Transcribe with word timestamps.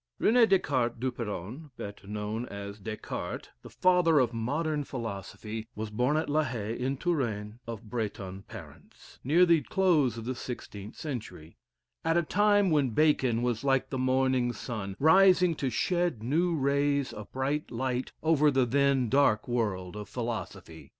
Rene 0.17 0.47
des 0.47 0.57
Cartes 0.57 0.97
Duperron, 0.99 1.69
better 1.77 2.07
known 2.07 2.47
as 2.47 2.79
Des 2.79 2.97
Cartes, 2.97 3.49
the 3.61 3.69
father 3.69 4.17
of 4.17 4.33
modern 4.33 4.83
philosophy, 4.83 5.67
was 5.75 5.91
born 5.91 6.17
at 6.17 6.27
La 6.27 6.43
Haye, 6.43 6.73
in 6.73 6.97
Touraine, 6.97 7.59
of 7.67 7.83
Breton 7.87 8.41
parents, 8.47 9.19
near 9.23 9.45
the 9.45 9.61
close 9.61 10.17
of 10.17 10.25
the 10.25 10.33
sixteenth 10.33 10.95
century, 10.95 11.55
at 12.03 12.17
a 12.17 12.23
time 12.23 12.71
when 12.71 12.89
Bacon 12.95 13.43
was 13.43 13.63
like 13.63 13.91
the 13.91 13.99
morning 13.99 14.53
sun, 14.53 14.95
rising 14.97 15.53
to 15.53 15.69
shed 15.69 16.23
new 16.23 16.55
rays 16.55 17.13
of 17.13 17.31
bright 17.31 17.69
light 17.69 18.11
over 18.23 18.49
the 18.49 18.65
then 18.65 19.07
dark 19.07 19.47
world 19.47 19.95
of 19.95 20.09
philosophy. 20.09 20.89